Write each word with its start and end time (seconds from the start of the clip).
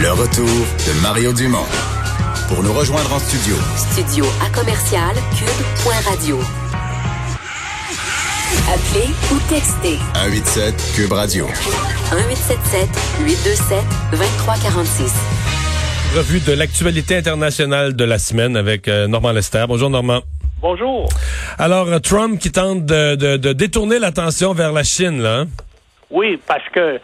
Le 0.00 0.10
retour 0.12 0.46
de 0.46 1.02
Mario 1.02 1.32
Dumont. 1.32 1.66
Pour 2.48 2.62
nous 2.62 2.72
rejoindre 2.72 3.12
en 3.12 3.18
studio. 3.18 3.56
Studio 3.76 4.24
à 4.44 4.48
commercial 4.56 5.14
cube.radio. 5.36 6.38
Appelez 8.72 9.10
ou 9.32 9.38
textez. 9.48 9.98
187 10.14 10.92
Cube 10.94 11.12
Radio. 11.12 11.46
1877 11.46 12.88
827 13.26 13.78
2346. 14.12 15.12
Revue 16.16 16.40
de 16.40 16.52
l'actualité 16.52 17.16
internationale 17.16 17.94
de 17.96 18.04
la 18.04 18.18
semaine 18.18 18.56
avec 18.56 18.88
euh, 18.88 19.06
Normand 19.08 19.32
Lester. 19.32 19.64
Bonjour 19.68 19.90
Normand. 19.90 20.20
Bonjour. 20.60 21.08
Alors, 21.58 21.86
euh, 21.88 21.98
Trump 21.98 22.38
qui 22.38 22.50
tente 22.50 22.86
de, 22.86 23.14
de- 23.14 23.36
de 23.36 23.52
détourner 23.52 23.98
l'attention 23.98 24.54
vers 24.54 24.72
la 24.72 24.84
Chine, 24.84 25.20
là. 25.22 25.40
hein? 25.40 25.46
Oui, 26.10 26.40
parce 26.46 26.64
que 26.74 26.98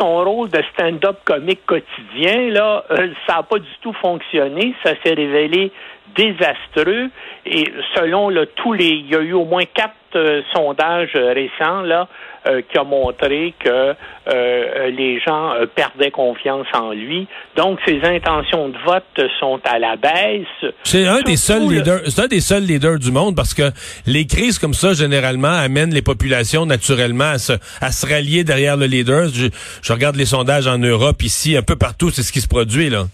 son 0.00 0.24
rôle 0.24 0.48
de 0.48 0.62
stand-up 0.72 1.18
comique 1.24 1.64
quotidien, 1.66 2.50
là, 2.50 2.84
euh, 2.90 3.08
ça 3.26 3.36
n'a 3.36 3.42
pas 3.42 3.58
du 3.58 3.70
tout 3.82 3.92
fonctionné. 3.92 4.74
Ça 4.82 4.94
s'est 5.02 5.14
révélé 5.14 5.70
désastreux. 6.16 7.10
Et 7.46 7.64
selon 7.94 8.30
là, 8.30 8.46
tous 8.56 8.72
les, 8.72 8.88
il 8.88 9.10
y 9.10 9.14
a 9.14 9.20
eu 9.20 9.32
au 9.32 9.44
moins 9.44 9.64
quatre 9.64 9.94
euh, 10.16 10.42
sondages 10.54 11.10
euh, 11.14 11.32
récents 11.32 11.82
là 11.82 12.08
euh, 12.46 12.62
qui 12.70 12.78
ont 12.78 12.84
montré 12.84 13.54
que 13.58 13.94
euh, 14.32 14.90
les 14.90 15.20
gens 15.20 15.52
euh, 15.54 15.66
perdaient 15.66 16.10
confiance 16.10 16.66
en 16.72 16.92
lui. 16.92 17.28
Donc 17.56 17.78
ses 17.86 18.00
intentions 18.02 18.68
de 18.70 18.76
vote 18.84 19.28
sont 19.38 19.60
à 19.64 19.78
la 19.78 19.96
baisse. 19.96 20.72
C'est 20.84 21.06
un 21.06 21.20
des 21.22 21.36
seuls 21.36 21.66
le- 21.68 21.76
leaders, 21.76 22.00
c'est 22.06 22.22
un 22.22 22.28
des 22.28 22.40
seuls 22.40 22.62
leaders 22.64 22.98
du 22.98 23.12
monde 23.12 23.36
parce 23.36 23.54
que 23.54 23.70
les 24.06 24.26
crises 24.26 24.58
comme 24.58 24.74
ça 24.74 24.92
généralement 24.94 25.48
amènent 25.52 25.92
les 25.94 26.02
populations 26.02 26.64
naturellement 26.66 27.30
à 27.32 27.38
se, 27.38 27.52
à 27.80 27.92
se 27.92 28.06
rallier 28.06 28.44
derrière 28.44 28.76
le 28.76 28.86
leader. 28.86 29.28
Je, 29.32 29.46
je 29.82 29.92
regarde 29.92 30.16
les 30.16 30.26
sondages 30.26 30.66
en 30.66 30.78
Europe 30.78 31.22
ici, 31.22 31.56
un 31.56 31.62
peu 31.62 31.76
partout, 31.76 32.10
c'est 32.10 32.22
ce 32.22 32.32
qui 32.32 32.40
se 32.40 32.48
produit 32.48 32.88
là. 32.90 33.04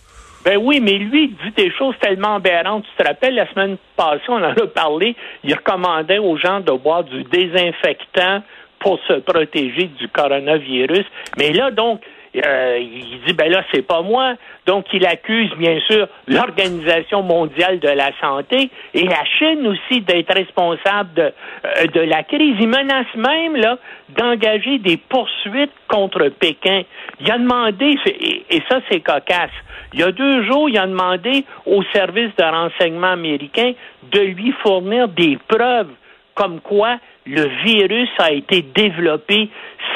Ben 0.46 0.58
oui, 0.62 0.78
mais 0.80 0.92
lui, 0.92 1.24
il 1.24 1.30
dit 1.30 1.64
des 1.64 1.72
choses 1.72 1.96
tellement 2.00 2.36
aberrantes. 2.36 2.84
Tu 2.84 3.02
te 3.02 3.08
rappelles, 3.08 3.34
la 3.34 3.50
semaine 3.50 3.76
passée, 3.96 4.22
on 4.28 4.34
en 4.34 4.44
a 4.44 4.66
parlé, 4.72 5.16
il 5.42 5.52
recommandait 5.52 6.18
aux 6.18 6.36
gens 6.36 6.60
de 6.60 6.70
boire 6.70 7.02
du 7.02 7.24
désinfectant 7.24 8.44
pour 8.78 9.00
se 9.08 9.14
protéger 9.14 9.90
du 9.98 10.08
coronavirus. 10.08 11.04
Mais 11.36 11.52
là, 11.52 11.72
donc, 11.72 12.00
euh, 12.44 12.78
il 12.80 13.20
dit, 13.26 13.32
ben 13.32 13.50
là, 13.50 13.62
c'est 13.72 13.82
pas 13.82 14.02
moi. 14.02 14.34
Donc, 14.66 14.86
il 14.92 15.06
accuse, 15.06 15.50
bien 15.56 15.78
sûr, 15.80 16.08
l'Organisation 16.26 17.22
mondiale 17.22 17.78
de 17.78 17.88
la 17.88 18.10
santé 18.20 18.70
et 18.94 19.04
la 19.04 19.24
Chine 19.38 19.66
aussi 19.66 20.00
d'être 20.00 20.34
responsable 20.34 21.14
de, 21.14 21.32
euh, 21.64 22.06
la 22.06 22.22
crise. 22.24 22.56
Il 22.58 22.68
menace 22.68 23.14
même, 23.14 23.56
là, 23.56 23.78
d'engager 24.10 24.78
des 24.78 24.96
poursuites 24.96 25.72
contre 25.88 26.28
Pékin. 26.28 26.82
Il 27.20 27.30
a 27.30 27.38
demandé, 27.38 27.96
et, 28.06 28.44
et 28.50 28.62
ça, 28.68 28.80
c'est 28.90 29.00
cocasse. 29.00 29.50
Il 29.92 30.00
y 30.00 30.02
a 30.02 30.12
deux 30.12 30.44
jours, 30.44 30.68
il 30.68 30.78
a 30.78 30.86
demandé 30.86 31.44
au 31.64 31.82
service 31.94 32.34
de 32.36 32.44
renseignement 32.44 33.12
américain 33.12 33.72
de 34.10 34.20
lui 34.20 34.52
fournir 34.62 35.08
des 35.08 35.38
preuves 35.48 35.90
comme 36.34 36.60
quoi 36.60 36.98
le 37.26 37.48
virus 37.64 38.08
a 38.18 38.32
été 38.32 38.62
développé 38.62 39.50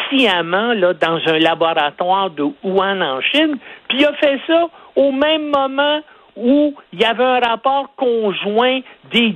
sciemment 0.08 0.72
là, 0.74 0.94
dans 0.94 1.20
un 1.26 1.38
laboratoire 1.38 2.30
de 2.30 2.44
Wuhan 2.62 3.00
en 3.00 3.20
Chine. 3.20 3.56
Puis 3.88 3.98
il 4.00 4.04
a 4.04 4.12
fait 4.14 4.38
ça 4.46 4.68
au 4.96 5.12
même 5.12 5.50
moment 5.50 6.00
où 6.36 6.74
il 6.92 7.00
y 7.00 7.04
avait 7.04 7.24
un 7.24 7.40
rapport 7.40 7.90
conjoint 7.96 8.80
des 9.12 9.34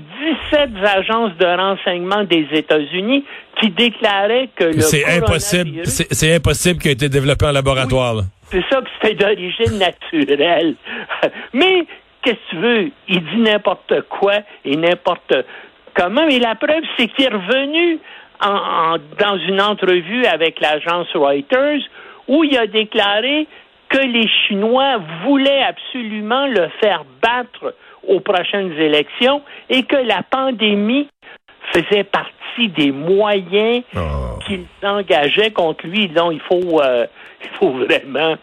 17 0.52 0.70
agences 0.84 1.36
de 1.38 1.44
renseignement 1.44 2.24
des 2.24 2.46
États-Unis 2.52 3.24
qui 3.60 3.70
déclaraient 3.70 4.48
que 4.54 4.64
le 4.64 4.80
C'est 4.80 5.04
impossible, 5.04 5.82
c'est 5.84 6.34
impossible 6.34 6.80
qu'il 6.80 6.90
ait 6.90 6.94
été 6.94 7.08
développé 7.08 7.46
en 7.46 7.52
laboratoire. 7.52 8.22
c'est 8.50 8.64
ça, 8.70 8.80
puis 8.80 8.92
c'était 9.02 9.14
d'origine 9.14 9.78
naturelle. 9.78 10.76
Mais, 11.52 11.84
qu'est-ce 12.22 12.34
que 12.34 12.50
tu 12.50 12.56
veux? 12.56 12.90
Il 13.08 13.20
dit 13.20 13.40
n'importe 13.40 14.02
quoi 14.08 14.34
et 14.64 14.76
n'importe 14.76 15.34
comment. 15.94 16.26
Mais 16.26 16.38
la 16.38 16.54
preuve, 16.54 16.82
c'est 16.96 17.08
qu'il 17.08 17.24
est 17.24 17.28
revenu 17.28 17.98
en- 18.40 18.48
en- 18.94 18.96
dans 19.18 19.38
une 19.38 19.60
entrevue 19.60 20.24
avec 20.26 20.60
l'agence 20.60 21.08
Reuters 21.14 21.80
où 22.28 22.44
il 22.44 22.56
a 22.58 22.66
déclaré 22.66 23.46
que 23.88 23.98
les 23.98 24.26
Chinois 24.28 24.98
voulaient 25.24 25.62
absolument 25.62 26.46
le 26.46 26.68
faire 26.80 27.04
battre 27.22 27.74
aux 28.08 28.20
prochaines 28.20 28.72
élections 28.72 29.42
et 29.70 29.82
que 29.84 29.96
la 29.96 30.22
pandémie 30.22 31.08
faisait 31.72 32.04
partie 32.04 32.68
des 32.76 32.92
moyens 32.92 33.82
Oh. 33.96 34.38
qu'ils 34.46 34.66
engageaient 34.82 35.50
contre 35.52 35.86
lui. 35.86 36.08
Donc, 36.08 36.32
il 36.32 36.40
faut, 36.40 36.80
euh, 36.82 37.06
il 37.42 37.50
faut 37.58 37.70
vraiment. 37.70 38.36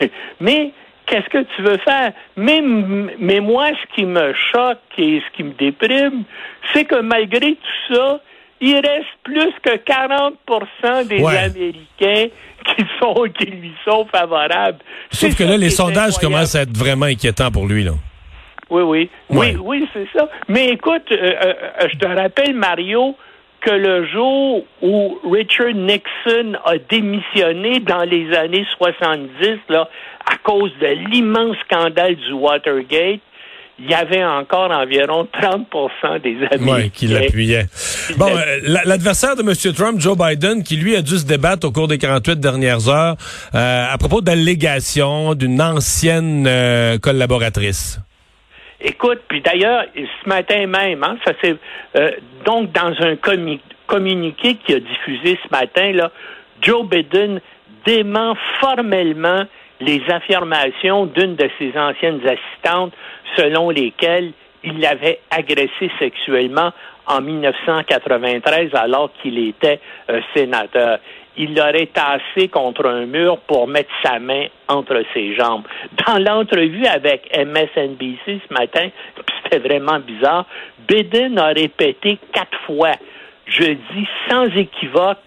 Mais 0.40 0.72
qu'est-ce 1.08 1.28
que 1.28 1.44
tu 1.56 1.62
veux 1.62 1.78
faire? 1.78 2.12
Mais, 2.36 2.60
mais 3.18 3.40
moi, 3.40 3.68
ce 3.68 3.94
qui 3.94 4.04
me 4.06 4.32
choque 4.52 4.78
et 4.98 5.20
ce 5.26 5.36
qui 5.36 5.42
me 5.42 5.52
déprime, 5.52 6.24
c'est 6.72 6.84
que 6.84 7.00
malgré 7.00 7.54
tout 7.54 7.94
ça, 7.94 8.20
il 8.60 8.74
reste 8.74 9.06
plus 9.22 9.52
que 9.62 9.76
40% 9.76 11.06
des 11.06 11.20
Ouais. 11.22 11.36
Américains 11.38 12.28
qui 12.64 12.84
sont 13.00 13.14
qui 13.38 13.46
lui 13.46 13.72
sont 13.86 14.06
favorables. 14.12 14.78
Sauf 15.10 15.36
que 15.36 15.44
là, 15.44 15.56
les 15.56 15.70
sondages 15.70 16.14
incroyable. 16.16 16.34
commencent 16.34 16.54
à 16.56 16.62
être 16.62 16.76
vraiment 16.76 17.06
inquiétants 17.06 17.50
pour 17.50 17.66
lui 17.66 17.84
là. 17.84 17.92
Oui, 18.70 18.82
oui. 18.82 19.10
Ouais. 19.30 19.56
Oui, 19.56 19.80
oui, 19.80 19.88
c'est 19.94 20.06
ça. 20.18 20.28
Mais 20.48 20.68
écoute, 20.70 21.04
euh, 21.10 21.16
euh, 21.16 21.54
euh, 21.80 21.88
je 21.90 21.96
te 21.98 22.06
rappelle, 22.06 22.54
Mario, 22.54 23.16
que 23.60 23.70
le 23.70 24.06
jour 24.06 24.64
où 24.82 25.18
Richard 25.30 25.74
Nixon 25.74 26.56
a 26.64 26.78
démissionné 26.90 27.80
dans 27.80 28.04
les 28.04 28.32
années 28.36 28.64
70, 28.78 29.28
là, 29.68 29.88
à 30.30 30.36
cause 30.42 30.70
de 30.80 30.86
l'immense 31.10 31.56
scandale 31.68 32.14
du 32.16 32.32
Watergate, 32.32 33.20
il 33.80 33.88
y 33.88 33.94
avait 33.94 34.24
encore 34.24 34.72
environ 34.72 35.28
30% 35.40 36.20
des 36.20 36.36
Américains. 36.50 36.66
Ouais, 36.66 36.90
qui 36.90 37.06
l'appuyait. 37.06 37.66
Bon, 38.16 38.26
euh, 38.26 38.58
la- 38.64 38.82
l'adversaire 38.84 39.36
de 39.36 39.42
M. 39.42 39.54
Trump, 39.74 40.00
Joe 40.00 40.16
Biden, 40.18 40.64
qui 40.64 40.76
lui 40.76 40.96
a 40.96 41.02
dû 41.02 41.16
se 41.16 41.24
débattre 41.24 41.66
au 41.68 41.70
cours 41.70 41.86
des 41.86 41.96
48 41.98 42.40
dernières 42.40 42.88
heures 42.88 43.14
euh, 43.54 43.84
à 43.88 43.96
propos 43.98 44.20
d'allégations 44.20 45.34
d'une 45.34 45.62
ancienne 45.62 46.44
euh, 46.48 46.98
collaboratrice. 46.98 48.00
Écoute, 48.80 49.20
puis 49.28 49.40
d'ailleurs, 49.40 49.84
ce 49.94 50.28
matin 50.28 50.66
même, 50.66 51.02
hein, 51.02 51.16
ça 51.24 51.32
c'est 51.42 51.56
euh, 51.96 52.12
donc 52.44 52.70
dans 52.72 52.94
un 53.00 53.14
commu- 53.14 53.60
communiqué 53.86 54.54
qui 54.54 54.74
a 54.74 54.78
diffusé 54.80 55.38
ce 55.42 55.50
matin, 55.50 55.92
là, 55.92 56.10
Joe 56.62 56.86
Biden 56.86 57.40
dément 57.84 58.34
formellement 58.60 59.44
les 59.80 60.02
affirmations 60.10 61.06
d'une 61.06 61.34
de 61.36 61.48
ses 61.58 61.76
anciennes 61.76 62.20
assistantes 62.26 62.92
selon 63.36 63.70
lesquelles 63.70 64.32
il 64.62 64.80
l'avait 64.80 65.20
agressée 65.30 65.90
sexuellement 65.98 66.72
en 67.06 67.20
1993 67.20 68.74
alors 68.74 69.10
qu'il 69.22 69.38
était 69.38 69.80
euh, 70.10 70.20
sénateur. 70.34 70.98
Il 71.38 71.54
l'aurait 71.54 71.86
tassé 71.86 72.48
contre 72.48 72.86
un 72.86 73.06
mur 73.06 73.38
pour 73.46 73.68
mettre 73.68 73.90
sa 74.02 74.18
main 74.18 74.46
entre 74.68 75.02
ses 75.14 75.34
jambes. 75.36 75.62
Dans 76.06 76.18
l'entrevue 76.18 76.84
avec 76.86 77.30
MSNBC 77.34 78.40
ce 78.48 78.52
matin, 78.52 78.88
c'était 79.44 79.66
vraiment 79.66 80.00
bizarre, 80.00 80.46
Biden 80.88 81.38
a 81.38 81.46
répété 81.46 82.18
quatre 82.32 82.58
fois, 82.66 82.92
je 83.46 83.64
dis 83.64 84.08
sans 84.28 84.46
équivoque, 84.56 85.18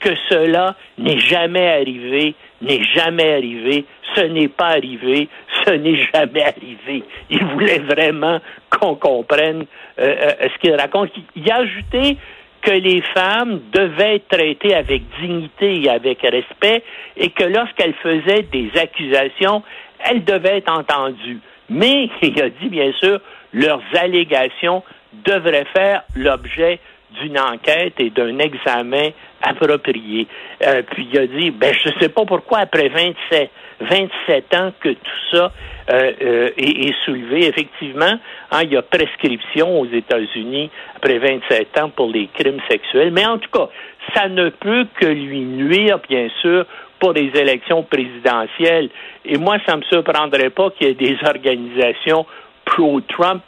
que 0.00 0.10
cela 0.28 0.74
n'est 0.98 1.18
jamais 1.18 1.68
arrivé, 1.68 2.34
n'est 2.62 2.82
jamais 2.82 3.34
arrivé, 3.34 3.84
ce 4.14 4.22
n'est 4.22 4.48
pas 4.48 4.68
arrivé, 4.68 5.28
ce 5.64 5.72
n'est 5.72 6.02
jamais 6.12 6.42
arrivé. 6.42 7.04
Il 7.28 7.44
voulait 7.44 7.78
vraiment 7.80 8.40
qu'on 8.70 8.94
comprenne 8.94 9.66
euh, 9.98 10.16
euh, 10.42 10.48
ce 10.52 10.58
qu'il 10.58 10.74
raconte. 10.74 11.10
Il 11.36 11.50
a 11.50 11.56
ajouté 11.56 12.16
que 12.62 12.70
les 12.70 13.02
femmes 13.14 13.60
devaient 13.72 14.16
être 14.16 14.28
traitées 14.28 14.74
avec 14.74 15.02
dignité 15.20 15.82
et 15.82 15.88
avec 15.88 16.20
respect 16.22 16.82
et 17.16 17.30
que 17.30 17.44
lorsqu'elles 17.44 17.94
faisaient 18.02 18.46
des 18.52 18.70
accusations, 18.78 19.62
elles 20.04 20.24
devaient 20.24 20.58
être 20.58 20.72
entendues. 20.72 21.40
Mais, 21.68 22.08
il 22.22 22.40
a 22.42 22.50
dit 22.50 22.68
bien 22.68 22.92
sûr, 22.92 23.20
leurs 23.52 23.82
allégations 23.98 24.82
devraient 25.24 25.66
faire 25.72 26.02
l'objet 26.14 26.78
d'une 27.20 27.38
enquête 27.38 27.94
et 27.98 28.10
d'un 28.10 28.38
examen 28.38 29.10
approprié. 29.42 30.26
Euh, 30.66 30.82
puis 30.90 31.08
il 31.12 31.18
a 31.18 31.26
dit, 31.26 31.50
ben 31.50 31.72
je 31.74 31.90
sais 32.00 32.08
pas 32.08 32.24
pourquoi 32.24 32.58
après 32.60 32.88
27, 32.88 33.50
27 33.80 34.54
ans 34.54 34.72
que 34.80 34.90
tout 34.90 35.20
ça 35.32 35.52
euh, 35.90 36.12
euh, 36.22 36.50
est, 36.56 36.94
soulevé. 37.04 37.46
Effectivement, 37.46 38.18
hein, 38.50 38.60
il 38.62 38.72
y 38.72 38.76
a 38.76 38.82
prescription 38.82 39.80
aux 39.80 39.86
États-Unis 39.86 40.70
après 40.96 41.18
27 41.18 41.78
ans 41.78 41.90
pour 41.90 42.10
les 42.10 42.28
crimes 42.28 42.60
sexuels. 42.68 43.12
Mais 43.12 43.26
en 43.26 43.38
tout 43.38 43.50
cas, 43.50 43.68
ça 44.14 44.28
ne 44.28 44.50
peut 44.50 44.86
que 44.98 45.06
lui 45.06 45.40
nuire, 45.40 45.98
bien 46.08 46.28
sûr, 46.40 46.66
pour 46.98 47.12
les 47.12 47.30
élections 47.34 47.82
présidentielles. 47.82 48.90
Et 49.24 49.38
moi, 49.38 49.56
ça 49.66 49.76
me 49.76 49.82
surprendrait 49.82 50.50
pas 50.50 50.70
qu'il 50.70 50.88
y 50.88 50.90
ait 50.90 50.94
des 50.94 51.16
organisations 51.26 52.26
pro-Trump 52.66 53.42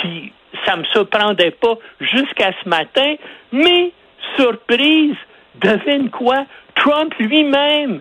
qui 0.00 0.32
ça 0.66 0.76
me 0.76 0.84
surprendrait 0.84 1.52
pas 1.52 1.74
jusqu'à 2.00 2.52
ce 2.62 2.68
matin, 2.68 3.14
mais 3.52 3.92
surprise, 4.36 5.16
devine 5.56 6.10
quoi? 6.10 6.44
Trump 6.74 7.14
lui-même 7.18 8.00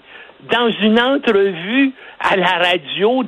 dans 0.51 0.69
une 0.81 0.99
entrevue 0.99 1.93
à 2.19 2.35
la 2.35 2.69
radio 2.69 3.23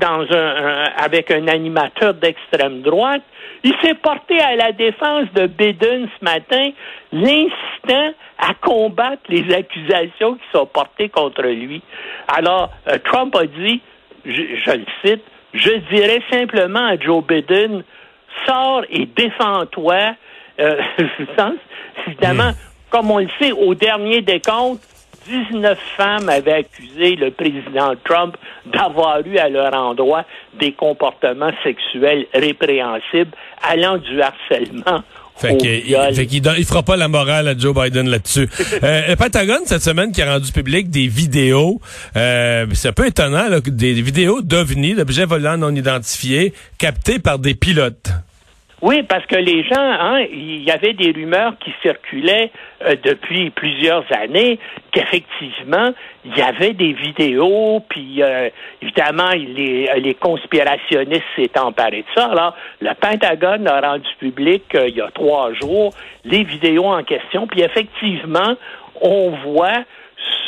avec 0.98 1.32
un 1.32 1.48
animateur 1.48 2.14
d'extrême 2.14 2.82
droite, 2.82 3.24
il 3.64 3.74
s'est 3.82 3.96
porté 3.96 4.40
à 4.40 4.56
la 4.56 4.72
défense 4.72 5.26
de 5.34 5.48
Biden 5.48 6.08
ce 6.20 6.24
matin, 6.24 6.70
l'incitant 7.12 8.14
à 8.38 8.54
combattre 8.62 9.24
les 9.28 9.54
accusations 9.54 10.36
qui 10.36 10.46
sont 10.54 10.66
portées 10.66 11.10
contre 11.10 11.44
lui. 11.44 11.82
Alors, 12.28 12.70
euh, 12.88 12.98
Trump 13.04 13.36
a 13.36 13.46
dit, 13.46 13.82
je, 14.26 14.32
je, 14.32 14.72
le 14.72 14.86
cite, 15.04 15.24
je 15.54 15.72
dirais 15.94 16.22
simplement 16.32 16.86
à 16.86 16.98
Joe 16.98 17.24
Biden, 17.24 17.84
sors 18.50 18.84
et 18.90 19.06
défends-toi. 19.06 20.16
Euh, 20.60 20.82
évidemment, 22.08 22.52
comme 22.90 23.12
on 23.12 23.20
le 23.20 23.30
sait, 23.40 23.52
au 23.52 23.76
dernier 23.76 24.22
décompte, 24.22 24.82
19 25.28 25.78
femmes 25.96 26.30
avaient 26.30 26.54
accusé 26.54 27.16
le 27.16 27.30
président 27.30 27.94
Trump 28.04 28.36
d'avoir 28.66 29.26
eu 29.26 29.38
à 29.38 29.48
leur 29.48 29.74
endroit 29.74 30.26
des 30.60 30.72
comportements 30.72 31.52
sexuels 31.64 32.26
répréhensibles 32.34 33.32
allant 33.62 33.98
du 33.98 34.22
harcélement 34.22 35.04
fait 35.40 35.58
qu'il 35.58 36.44
il, 36.58 36.66
fera 36.66 36.84
pas 36.84 36.98
la 36.98 37.08
morale 37.08 37.48
à 37.48 37.58
Joe 37.58 37.74
Biden 37.74 38.10
là-dessus. 38.10 38.50
euh, 38.84 39.08
le 39.08 39.16
Pentagone, 39.16 39.62
cette 39.66 39.84
semaine, 39.84 40.12
qui 40.12 40.22
a 40.22 40.34
rendu 40.34 40.52
public 40.52 40.90
des 40.90 41.08
vidéos, 41.08 41.80
euh, 42.16 42.66
c'est 42.74 42.90
un 42.90 42.94
peu 42.94 43.08
étonnant, 43.08 43.48
là, 43.48 43.60
des 43.62 43.94
vidéos 44.02 44.42
d'OVNI, 44.42 44.96
d'objets 44.96 45.26
volants 45.26 45.58
non 45.58 45.74
identifiés, 45.74 46.54
captés 46.78 47.20
par 47.20 47.40
des 47.40 47.56
pilotes. 47.56 48.10
Oui, 48.82 49.04
parce 49.04 49.26
que 49.26 49.36
les 49.36 49.64
gens, 49.64 49.76
hein, 49.78 50.22
il 50.32 50.64
y 50.64 50.72
avait 50.72 50.94
des 50.94 51.12
rumeurs 51.12 51.54
qui 51.60 51.74
circulaient 51.82 52.50
euh, 52.86 52.96
depuis 53.04 53.50
plusieurs 53.50 54.06
années 54.18 54.58
qu'effectivement, 54.92 55.92
il 56.24 56.38
y 56.38 56.42
avait 56.42 56.74
des 56.74 56.94
vidéos, 56.94 57.82
puis 57.90 58.24
euh, 58.24 58.50
évidemment, 58.82 59.32
les, 59.32 59.90
les 59.98 60.14
conspirationnistes 60.14 61.24
s'est 61.36 61.60
emparé 61.60 62.04
de 62.04 62.08
ça. 62.16 62.28
Alors, 62.28 62.56
le 62.80 62.94
Pentagone 62.94 63.68
a 63.68 63.82
rendu 63.82 64.08
public 64.18 64.64
euh, 64.76 64.88
il 64.88 64.96
y 64.96 65.02
a 65.02 65.12
trois 65.12 65.54
jours 65.54 65.94
les 66.24 66.44
vidéos 66.44 66.86
en 66.86 67.04
question, 67.04 67.48
puis 67.48 67.62
effectivement, 67.62 68.56
on 69.02 69.32
voit 69.44 69.84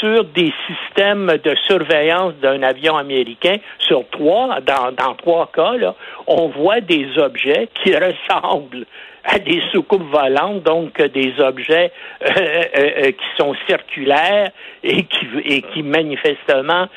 sur 0.02 0.26
des 0.26 0.52
systèmes 0.68 1.32
de 1.44 1.56
surveillance 1.68 2.34
d'un 2.42 2.62
avion 2.64 2.98
américain, 2.98 3.58
sur 3.80 4.04
trois, 4.10 4.60
dans, 4.62 4.92
dans 4.92 5.14
trois 5.16 5.50
cas, 5.54 5.78
là, 5.78 5.96
on 6.28 6.48
voit 6.50 6.82
des 6.82 7.08
objets 7.18 7.70
qui 7.82 7.96
ressemblent 7.96 8.86
à 9.24 9.38
des 9.38 9.62
soucoupes 9.72 10.10
volantes, 10.12 10.64
donc 10.64 11.00
des 11.00 11.34
objets 11.40 11.92
euh, 12.24 12.28
euh, 12.28 12.64
euh, 12.78 13.12
qui 13.12 13.26
sont 13.38 13.56
circulaires 13.68 14.50
et 14.84 15.04
qui, 15.04 15.28
et 15.46 15.62
qui 15.62 15.84
manifestement 15.84 16.88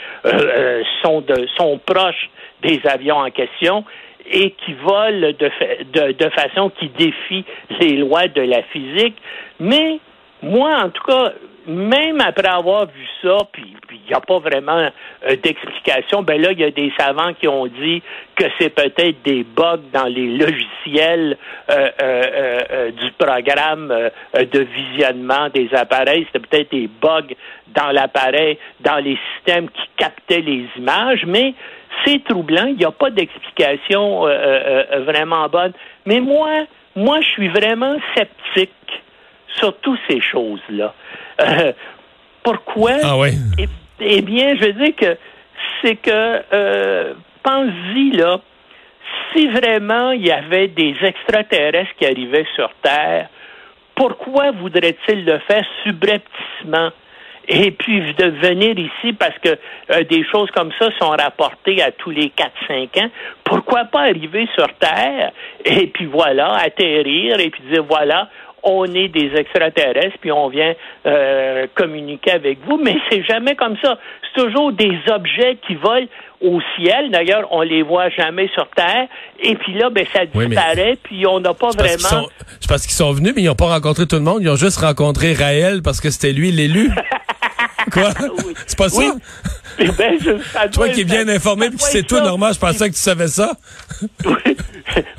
sont, 1.02 1.20
de, 1.20 1.46
sont 1.58 1.78
proches 1.84 2.30
des 2.62 2.80
avions 2.84 3.18
en 3.18 3.30
question 3.30 3.84
et 4.26 4.52
qui 4.52 4.72
volent 4.72 5.32
de, 5.38 5.50
de, 5.92 6.12
de 6.12 6.30
façon 6.30 6.70
qui 6.70 6.88
défie 6.88 7.44
les 7.78 7.96
lois 7.98 8.26
de 8.26 8.40
la 8.40 8.62
physique. 8.62 9.16
Mais 9.60 9.98
moi, 10.42 10.70
en 10.82 10.88
tout 10.88 11.04
cas, 11.04 11.32
même 11.66 12.20
après 12.20 12.48
avoir 12.48 12.86
vu 12.86 13.06
ça, 13.22 13.38
puis 13.52 13.74
il 13.92 14.08
n'y 14.08 14.14
a 14.14 14.20
pas 14.20 14.38
vraiment 14.38 14.90
euh, 15.26 15.36
d'explication, 15.42 16.22
ben 16.22 16.40
là, 16.40 16.52
il 16.52 16.60
y 16.60 16.64
a 16.64 16.70
des 16.70 16.92
savants 16.98 17.32
qui 17.34 17.48
ont 17.48 17.66
dit 17.66 18.02
que 18.36 18.44
c'est 18.58 18.70
peut-être 18.70 19.22
des 19.22 19.44
bugs 19.44 19.80
dans 19.92 20.04
les 20.04 20.36
logiciels 20.36 21.36
euh, 21.70 21.88
euh, 22.02 22.90
du 22.90 23.10
programme 23.12 23.92
de 24.34 24.60
visionnement 24.60 25.48
des 25.50 25.68
appareils. 25.74 26.26
C'était 26.26 26.46
peut-être 26.46 26.70
des 26.70 26.88
bugs 26.88 27.34
dans 27.68 27.90
l'appareil, 27.90 28.58
dans 28.80 28.98
les 29.02 29.18
systèmes 29.34 29.68
qui 29.70 29.88
captaient 29.96 30.40
les 30.40 30.66
images, 30.76 31.24
mais 31.26 31.54
c'est 32.04 32.22
troublant. 32.24 32.66
Il 32.66 32.76
n'y 32.76 32.84
a 32.84 32.90
pas 32.90 33.10
d'explication 33.10 34.22
vraiment 35.06 35.48
bonne. 35.48 35.72
Mais 36.06 36.20
moi, 36.20 36.50
moi, 36.96 37.20
je 37.20 37.28
suis 37.28 37.48
vraiment 37.48 37.96
sceptique 38.14 38.70
sur 39.58 39.76
toutes 39.78 40.00
ces 40.08 40.20
choses-là. 40.20 40.94
Euh, 41.40 41.72
pourquoi? 42.42 42.92
Ah. 43.02 43.16
Eh, 43.58 43.68
eh, 44.00 44.22
bien, 44.22 44.54
je 44.56 44.66
veux 44.66 44.72
dire 44.72 44.96
que 44.96 45.16
c'est 45.82 45.96
que, 45.96 46.42
euh, 46.52 47.14
pense-y, 47.42 48.12
là, 48.12 48.40
si 49.32 49.48
vraiment 49.48 50.12
il 50.12 50.26
y 50.26 50.30
avait 50.30 50.68
des 50.68 50.94
extraterrestres 51.02 51.94
qui 51.98 52.06
arrivaient 52.06 52.46
sur 52.54 52.70
Terre, 52.82 53.28
pourquoi 53.94 54.50
voudraient-ils 54.52 55.24
le 55.24 55.38
faire 55.40 55.64
subrepticement? 55.84 56.90
Et 57.46 57.72
puis 57.72 58.00
de 58.14 58.24
venir 58.24 58.78
ici 58.78 59.12
parce 59.12 59.38
que 59.38 59.50
euh, 59.90 60.02
des 60.04 60.24
choses 60.32 60.50
comme 60.52 60.72
ça 60.78 60.88
sont 60.98 61.10
rapportées 61.10 61.82
à 61.82 61.92
tous 61.92 62.10
les 62.10 62.32
4-5 62.68 63.04
ans. 63.04 63.10
Pourquoi 63.44 63.84
pas 63.84 64.00
arriver 64.00 64.48
sur 64.54 64.66
Terre 64.78 65.30
et 65.64 65.88
puis 65.88 66.06
voilà, 66.06 66.54
atterrir 66.54 67.38
et 67.40 67.50
puis 67.50 67.62
dire 67.70 67.84
voilà, 67.84 68.30
on 68.64 68.84
est 68.86 69.08
des 69.08 69.30
extraterrestres, 69.36 70.16
puis 70.20 70.32
on 70.32 70.48
vient 70.48 70.74
euh, 71.06 71.66
communiquer 71.74 72.32
avec 72.32 72.58
vous, 72.66 72.78
mais 72.82 72.96
c'est 73.10 73.22
jamais 73.24 73.54
comme 73.54 73.76
ça. 73.82 73.98
C'est 74.22 74.42
toujours 74.42 74.72
des 74.72 74.98
objets 75.08 75.58
qui 75.66 75.74
volent 75.74 76.06
au 76.40 76.60
ciel. 76.76 77.10
D'ailleurs, 77.10 77.46
on 77.50 77.62
les 77.62 77.82
voit 77.82 78.08
jamais 78.10 78.48
sur 78.54 78.66
Terre. 78.70 79.06
Et 79.40 79.54
puis 79.54 79.74
là, 79.74 79.90
ben, 79.90 80.06
ça 80.12 80.26
disparaît, 80.26 80.96
puis 81.02 81.26
on 81.26 81.40
n'a 81.40 81.54
pas 81.54 81.70
vraiment... 81.70 82.28
C'est 82.60 82.68
parce 82.68 82.82
qu'ils 82.82 82.94
sont 82.94 83.12
venus, 83.12 83.32
mais 83.36 83.42
ils 83.42 83.46
n'ont 83.46 83.54
pas 83.54 83.68
rencontré 83.68 84.06
tout 84.06 84.16
le 84.16 84.22
monde. 84.22 84.38
Ils 84.40 84.48
ont 84.48 84.56
juste 84.56 84.78
rencontré 84.78 85.34
Raël 85.34 85.82
parce 85.82 86.00
que 86.00 86.10
c'était 86.10 86.32
lui 86.32 86.50
l'élu. 86.50 86.90
Quoi? 87.92 88.10
C'est 88.66 88.78
pas 88.78 88.88
ça? 88.88 89.02
Eh 89.78 89.88
ben, 89.88 90.18
Toi 90.72 90.88
qui 90.90 91.00
es 91.02 91.04
bien 91.04 91.28
informé 91.28 91.68
puis 91.68 91.78
c'est 91.80 92.06
tout, 92.06 92.20
normal, 92.20 92.54
je 92.54 92.60
pensais 92.60 92.88
que 92.88 92.94
tu 92.94 93.00
savais 93.00 93.28
ça. 93.28 93.52
oui. 94.24 94.56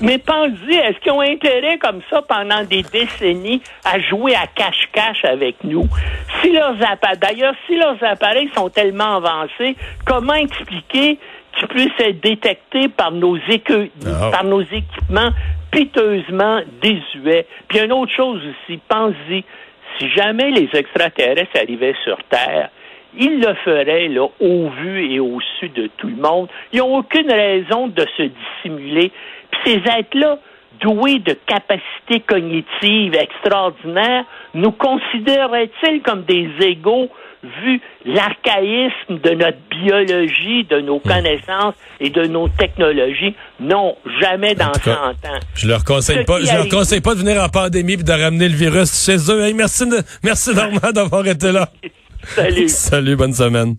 Mais 0.01 0.17
pense-y, 0.19 0.75
est-ce 0.75 0.99
qu'ils 0.99 1.11
ont 1.11 1.21
intérêt 1.21 1.77
comme 1.77 2.01
ça 2.09 2.21
pendant 2.21 2.63
des 2.63 2.83
décennies 2.83 3.61
à 3.83 3.99
jouer 3.99 4.35
à 4.35 4.47
cache-cache 4.47 5.25
avec 5.25 5.63
nous? 5.63 5.87
Si 6.41 6.51
leurs 6.51 6.81
appareils, 6.89 7.17
d'ailleurs, 7.19 7.55
si 7.67 7.75
leurs 7.75 8.01
appareils 8.03 8.49
sont 8.55 8.69
tellement 8.69 9.17
avancés, 9.17 9.75
comment 10.05 10.33
expliquer 10.33 11.19
qu'ils 11.57 11.67
puissent 11.67 11.99
être 11.99 12.21
détectés 12.21 12.87
par 12.89 13.11
nos, 13.11 13.37
ah. 13.37 14.29
par 14.31 14.43
nos 14.43 14.61
équipements 14.61 15.31
piteusement 15.71 16.61
désuets? 16.81 17.47
Puis 17.67 17.79
une 17.79 17.91
autre 17.91 18.13
chose 18.13 18.41
aussi, 18.41 18.79
pense-y, 18.87 19.43
si 19.97 20.09
jamais 20.09 20.51
les 20.51 20.69
extraterrestres 20.73 21.57
arrivaient 21.57 21.95
sur 22.03 22.17
Terre, 22.29 22.69
ils 23.17 23.39
le 23.39 23.53
feraient 23.63 24.09
au 24.39 24.69
vu 24.69 25.13
et 25.13 25.19
au 25.19 25.39
su 25.59 25.69
de 25.69 25.87
tout 25.97 26.07
le 26.07 26.15
monde. 26.15 26.49
Ils 26.73 26.79
n'ont 26.79 26.97
aucune 26.97 27.31
raison 27.31 27.87
de 27.87 28.05
se 28.17 28.23
dissimuler 28.23 29.11
ces 29.63 29.77
êtres-là, 29.77 30.37
doués 30.81 31.19
de 31.19 31.37
capacités 31.45 32.19
cognitives 32.27 33.15
extraordinaires, 33.15 34.25
nous 34.53 34.71
considéreraient-ils 34.71 36.01
comme 36.01 36.23
des 36.23 36.49
égaux 36.61 37.09
vu 37.43 37.79
l'archaïsme 38.05 39.19
de 39.23 39.29
notre 39.31 39.57
biologie, 39.69 40.63
de 40.63 40.79
nos 40.81 40.97
hmm. 40.97 41.07
connaissances 41.07 41.75
et 41.99 42.09
de 42.09 42.25
nos 42.25 42.47
technologies? 42.47 43.35
Non, 43.59 43.95
jamais 44.21 44.55
dans 44.55 44.73
100 44.73 44.91
ans. 44.91 45.13
Je 45.55 45.67
leur 45.67 45.83
conseille 45.83 46.25
pas, 46.25 46.39
je 46.41 46.53
leur 46.53 46.69
conseille 46.69 47.01
pas 47.01 47.13
de 47.13 47.19
venir 47.19 47.41
en 47.41 47.49
pandémie 47.49 47.93
et 47.93 47.97
de 47.97 48.11
ramener 48.11 48.49
le 48.49 48.55
virus 48.55 49.05
chez 49.05 49.17
eux. 49.31 49.53
merci, 49.53 49.85
merci 50.23 50.53
Normand 50.55 50.91
d'avoir 50.91 51.25
été 51.27 51.51
là. 51.51 51.69
Salut. 52.23 52.69
Salut, 52.69 53.15
bonne 53.15 53.33
semaine. 53.33 53.75